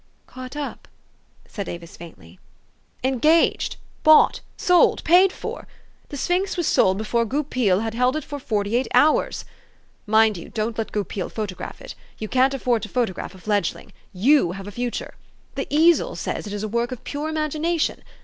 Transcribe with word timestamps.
"Caught 0.25 0.55
up?" 0.55 0.87
asked 1.45 1.69
Avis 1.69 1.95
faintly." 1.95 2.39
Engaged 3.11 3.75
bought 4.01 4.41
sold 4.57 5.03
paid 5.03 5.31
for. 5.31 5.67
The 6.09 6.17
sphinx 6.17 6.57
was 6.57 6.65
sold 6.65 6.97
before 6.97 7.23
Goupil 7.23 7.81
had 7.81 7.93
held 7.93 8.15
it 8.15 8.23
forty 8.23 8.75
eight 8.75 8.87
THE 8.91 8.99
STORY 8.99 9.19
OF 9.25 9.25
AVIS. 9.25 9.45
373 10.07 10.17
hours. 10.17 10.17
Mind 10.17 10.37
you 10.37 10.49
don't 10.49 10.77
let 10.79 10.91
Goupil 10.91 11.29
photograph 11.29 11.79
it. 11.81 11.93
You 12.17 12.27
can't 12.27 12.55
afford 12.55 12.81
to 12.81 12.89
photograph 12.89 13.35
a 13.35 13.37
fledgling. 13.37 13.93
You 14.11 14.53
have 14.53 14.65
a 14.65 14.71
future. 14.71 15.13
'The 15.53 15.67
Easel' 15.69 16.15
says 16.15 16.47
it 16.47 16.53
is 16.53 16.63
a 16.63 16.67
work 16.67 16.91
of 16.91 17.03
pure 17.03 17.29
imagination. 17.29 18.01